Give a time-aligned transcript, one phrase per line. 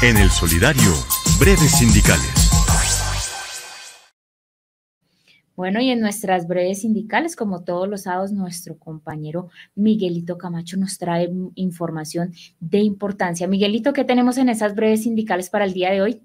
[0.00, 0.92] En el Solidario,
[1.40, 2.52] breves sindicales.
[5.56, 10.98] Bueno, y en nuestras breves sindicales, como todos los sábados, nuestro compañero Miguelito Camacho nos
[10.98, 13.48] trae información de importancia.
[13.48, 16.22] Miguelito, ¿qué tenemos en esas breves sindicales para el día de hoy?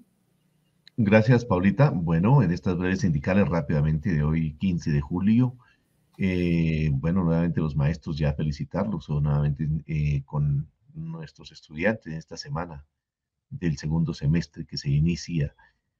[0.96, 1.90] Gracias, Paulita.
[1.90, 5.56] Bueno, en estas breves sindicales rápidamente de hoy, 15 de julio,
[6.16, 12.36] eh, bueno, nuevamente los maestros ya felicitarlos o nuevamente eh, con nuestros estudiantes en esta
[12.36, 12.84] semana
[13.58, 15.54] del segundo semestre que se inicia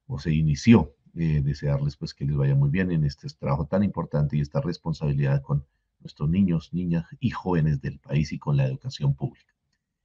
[0.06, 0.94] o se inició.
[1.16, 4.60] Eh, desearles pues que les vaya muy bien en este trabajo tan importante y esta
[4.60, 5.64] responsabilidad con
[6.00, 9.54] nuestros niños, niñas y jóvenes del país y con la educación pública.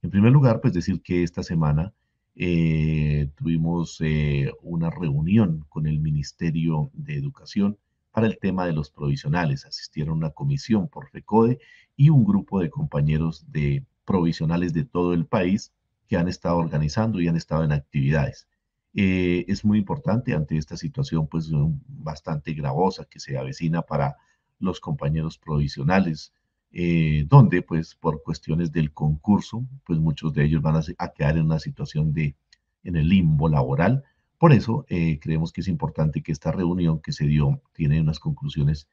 [0.02, 1.92] En primer lugar, pues decir que esta semana
[2.36, 7.76] eh, tuvimos eh, una reunión con el Ministerio de Educación
[8.12, 9.66] para el tema de los provisionales.
[9.66, 11.58] Asistieron una comisión por FECODE
[11.96, 15.72] y un grupo de compañeros de provisionales de todo el país
[16.10, 18.48] que han estado organizando y han estado en actividades.
[18.94, 21.48] Eh, es muy importante ante esta situación pues
[21.86, 24.16] bastante gravosa que se avecina para
[24.58, 26.32] los compañeros provisionales,
[26.72, 31.44] eh, donde pues por cuestiones del concurso, pues muchos de ellos van a, quedar en
[31.44, 32.34] una situación de,
[32.82, 34.02] en el limbo laboral.
[34.36, 38.18] Por eso eh, creemos que es importante que esta reunión que se dio tiene unas
[38.18, 38.88] conclusiones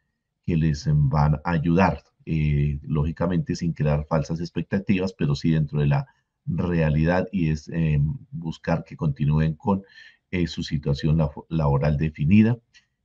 [0.46, 2.04] que les van a ayudar,
[2.84, 6.06] lógicamente sin crear falsas expectativas, pero sí dentro de la
[6.48, 8.00] realidad y es eh,
[8.32, 9.84] buscar que continúen con
[10.32, 11.18] eh, su situación
[11.50, 12.58] laboral definida.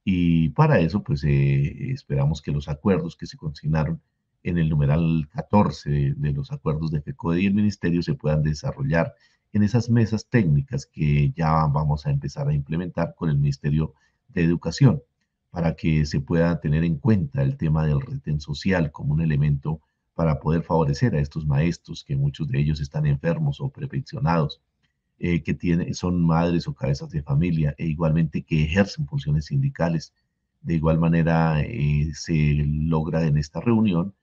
[0.05, 4.01] Y para eso, pues eh, esperamos que los acuerdos que se consignaron
[4.43, 9.15] en el numeral 14 de, los acuerdos de FECODE y el Ministerio se puedan desarrollar
[9.53, 13.95] en esas mesas técnicas que ya vamos a empezar a implementar con el Ministerio
[14.29, 15.03] de Educación
[15.51, 19.81] para que se pueda tener en cuenta el tema del retén social como un elemento
[20.15, 24.61] para poder favorecer a estos maestros, que muchos de ellos están enfermos o prepensionados,
[25.19, 30.13] eh, que tienen, son madres o cabezas de familia, e igualmente que ejercen funciones sindicales.
[30.61, 34.15] De igual manera, eh, se logra en esta reunión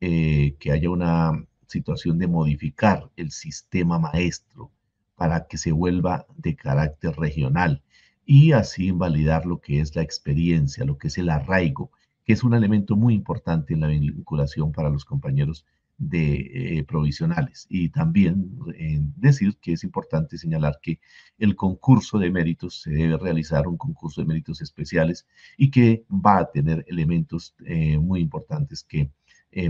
[0.00, 1.32] eh, que haya una
[1.68, 4.70] situación de modificar el sistema maestro
[5.16, 7.82] para que se vuelva de carácter regional
[8.24, 11.90] y así invalidar lo que es la experiencia, lo que es el arraigo
[12.26, 15.64] que es un elemento muy importante en la vinculación para los compañeros
[15.96, 17.66] de eh, provisionales.
[17.70, 20.98] Y también eh, decir que es importante señalar que
[21.38, 25.24] el concurso de méritos se debe realizar, un concurso de méritos especiales,
[25.56, 29.10] y que va a tener elementos eh, muy importantes que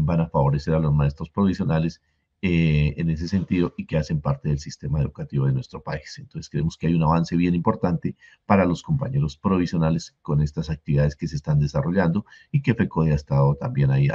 [0.01, 2.01] van a favorecer a los maestros provisionales
[2.43, 6.19] eh, en ese sentido y que hacen parte del sistema educativo de nuestro país.
[6.19, 8.15] Entonces creemos que hay un avance bien importante
[8.45, 13.15] para los compañeros provisionales con estas actividades que se están desarrollando y que FECODE ha
[13.15, 14.09] estado también ahí,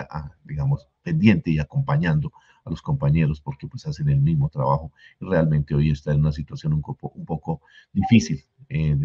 [0.44, 2.32] digamos, pendiente y acompañando
[2.64, 6.32] a los compañeros porque pues hacen el mismo trabajo y realmente hoy está en una
[6.32, 7.62] situación un poco, un poco
[7.92, 8.96] difícil, eh,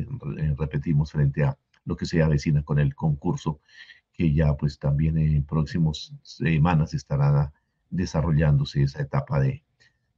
[0.59, 1.57] repetimos, frente a
[1.87, 3.61] lo que se avecina con el concurso
[4.13, 7.53] que ya pues también en próximas semanas estará
[7.97, 9.63] desarrollándose esa etapa de,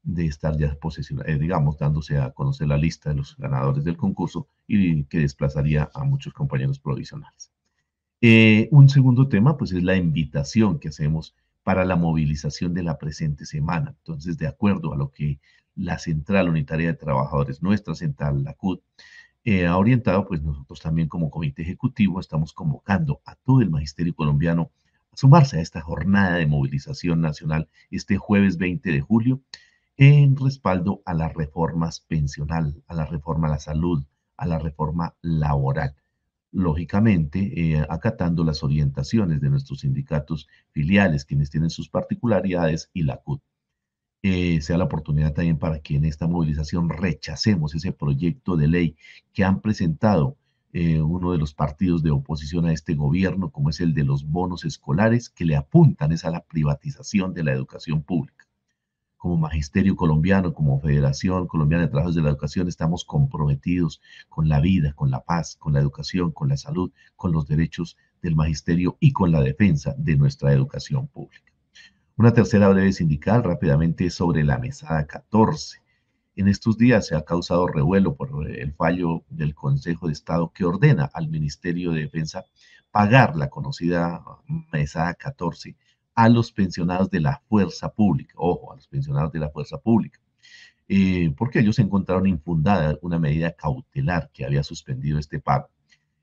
[0.02, 3.96] de estar ya posicionado, eh, digamos, dándose a conocer la lista de los ganadores del
[3.96, 7.52] concurso y que desplazaría a muchos compañeros provisionales.
[8.20, 12.98] Eh, un segundo tema, pues, es la invitación que hacemos para la movilización de la
[12.98, 13.94] presente semana.
[13.98, 15.40] Entonces, de acuerdo a lo que
[15.76, 18.82] la Central Unitaria de Trabajadores, nuestra central, la CUT,
[19.44, 24.14] eh, ha orientado, pues nosotros también como comité ejecutivo estamos convocando a todo el magisterio
[24.14, 24.72] colombiano
[25.18, 29.42] sumarse a esta jornada de movilización nacional este jueves 20 de julio
[29.96, 34.04] en respaldo a las reformas pensional, a la reforma a la salud,
[34.36, 35.96] a la reforma laboral.
[36.52, 43.16] Lógicamente, eh, acatando las orientaciones de nuestros sindicatos filiales, quienes tienen sus particularidades, y la
[43.16, 43.42] CUT.
[44.22, 48.96] Eh, sea la oportunidad también para que en esta movilización rechacemos ese proyecto de ley
[49.32, 50.37] que han presentado
[50.72, 54.26] eh, uno de los partidos de oposición a este gobierno, como es el de los
[54.26, 58.46] bonos escolares, que le apuntan es a la privatización de la educación pública.
[59.16, 64.60] Como Magisterio Colombiano, como Federación Colombiana de Trabajos de la Educación, estamos comprometidos con la
[64.60, 68.96] vida, con la paz, con la educación, con la salud, con los derechos del magisterio
[69.00, 71.52] y con la defensa de nuestra educación pública.
[72.16, 75.80] Una tercera breve sindical rápidamente sobre la mesada 14
[76.38, 80.64] en estos días se ha causado revuelo por el fallo del Consejo de Estado que
[80.64, 82.44] ordena al Ministerio de Defensa
[82.92, 84.22] pagar la conocida
[84.72, 85.74] mesada 14
[86.14, 90.20] a los pensionados de la fuerza pública, ojo, a los pensionados de la fuerza pública,
[90.86, 95.68] eh, porque ellos encontraron infundada una medida cautelar que había suspendido este pago.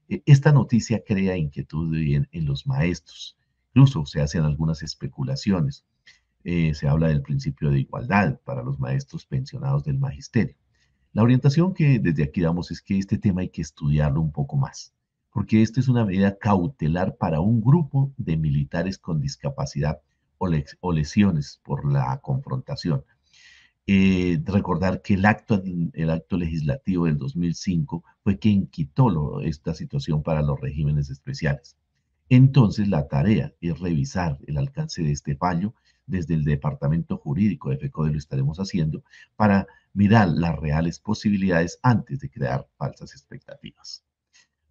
[0.07, 3.37] Eh, esta noticia crea inquietud en los maestros,
[3.73, 5.83] incluso se hacen algunas especulaciones.
[6.47, 10.55] Eh, se habla del principio de igualdad para los maestros pensionados del magisterio.
[11.11, 14.55] La orientación que desde aquí damos es que este tema hay que estudiarlo un poco
[14.55, 14.93] más,
[15.33, 20.01] porque esta es una medida cautelar para un grupo de militares con discapacidad
[20.37, 23.03] o, lesiones por la confrontación.
[23.87, 25.63] Eh, recordar que el acto,
[25.93, 31.75] el acto legislativo del 2005 fue quien quitó esta situación para los regímenes especiales.
[32.29, 35.73] Entonces, la tarea es revisar el alcance de este fallo.
[36.07, 39.03] Desde el Departamento Jurídico de FECODE lo estaremos haciendo
[39.35, 44.03] para mirar las reales posibilidades antes de crear falsas expectativas.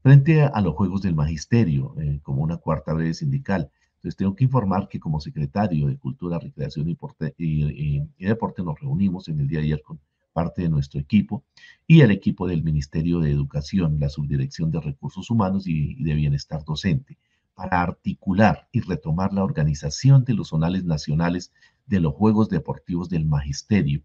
[0.03, 4.45] Frente a los Juegos del Magisterio, eh, como una cuarta breve sindical, entonces tengo que
[4.45, 6.95] informar que como secretario de Cultura, Recreación
[7.39, 9.99] y, Deporte nos reunimos en el día de ayer con
[10.35, 11.43] parte de nuestro equipo
[11.87, 16.13] y el equipo del Ministerio de Educación, la Subdirección de Recursos Humanos y, y de
[16.13, 17.17] Bienestar Docente,
[17.55, 21.53] para articular y retomar la organización de los zonales nacionales
[21.87, 24.03] de los Juegos Deportivos del Magisterio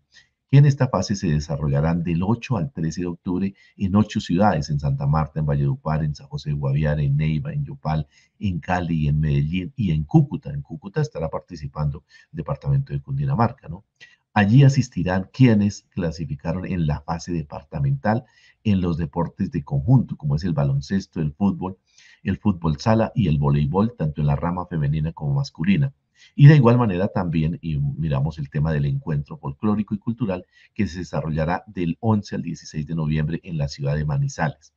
[0.49, 4.69] que en esta fase se desarrollarán del 8 al 13 de octubre en ocho ciudades,
[4.69, 8.07] en Santa Marta, en Valledupar, en San José de Guaviare, en Neiva, en Yopal,
[8.39, 10.49] en Cali, en Medellín y en Cúcuta.
[10.49, 13.85] En Cúcuta estará participando el departamento de Cundinamarca, ¿no?
[14.33, 18.25] Allí asistirán quienes clasificaron en la fase departamental
[18.63, 21.77] en los deportes de conjunto, como es el baloncesto, el fútbol,
[22.23, 25.93] el fútbol sala y el voleibol, tanto en la rama femenina como masculina.
[26.35, 30.87] Y de igual manera también y miramos el tema del encuentro folclórico y cultural que
[30.87, 34.73] se desarrollará del 11 al 16 de noviembre en la ciudad de Manizales.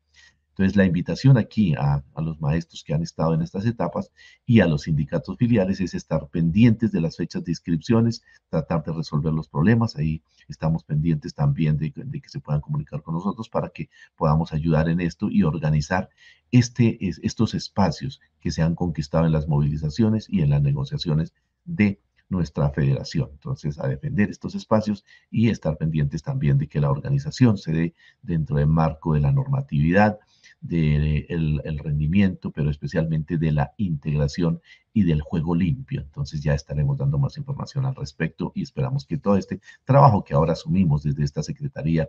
[0.53, 4.13] Entonces, la invitación aquí a, los maestros que han estado en estas etapas
[4.45, 8.93] y a los sindicatos filiales es estar pendientes de las fechas de inscripciones, tratar de
[8.93, 9.97] resolver los problemas.
[9.97, 14.91] Ahí estamos pendientes también de, que se puedan comunicar con nosotros para que podamos ayudar
[14.91, 16.11] en esto y organizar
[16.51, 21.33] este, estos espacios que se han conquistado en las movilizaciones y en las negociaciones
[21.65, 21.99] de
[22.29, 23.31] nuestra federación.
[23.33, 27.95] Entonces, a defender estos espacios y estar pendientes también de que la organización se dé
[28.23, 30.19] dentro del marco de la normatividad,
[30.63, 31.27] del
[31.65, 34.61] el rendimiento, pero especialmente de la integración
[34.93, 36.01] y del juego limpio.
[36.01, 40.35] Entonces ya estaremos dando más información al respecto y esperamos que todo este trabajo que
[40.35, 42.09] ahora asumimos desde esta Secretaría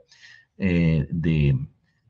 [0.57, 1.57] eh, de,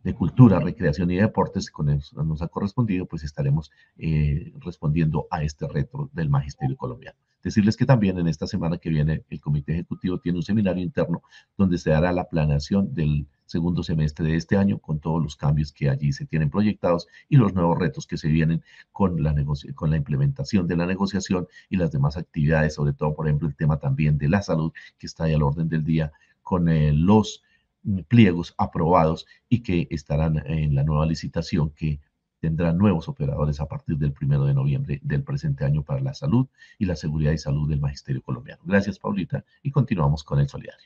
[0.03, 5.43] de Cultura, Recreación y Deportes, con eso nos ha correspondido, pues estaremos eh, respondiendo a
[5.43, 7.17] este reto del Magisterio Colombiano.
[7.41, 11.23] Decirles que también en esta semana que viene el Comité Ejecutivo tiene un seminario interno
[11.57, 15.71] donde se hará la planeación del segundo semestre de este año con todos los cambios
[15.71, 19.33] que allí se tienen proyectados y los nuevos retos que se vienen con la,
[19.75, 23.55] con la implementación de la negociación y las demás actividades, sobre todo, por ejemplo, el
[23.55, 26.11] tema también de la salud que está ahí al orden del día
[26.41, 27.43] con eh, los
[28.07, 31.99] pliegos aprobados y que estarán en la nueva licitación que
[32.39, 36.47] tendrá nuevos operadores a partir del primero de noviembre del presente año para la salud
[36.79, 38.61] y la seguridad y salud del magisterio colombiano.
[38.65, 40.81] Gracias, Paulita, y continuamos con el solidario.